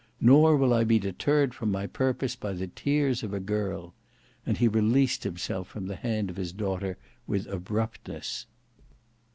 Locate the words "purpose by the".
1.85-2.65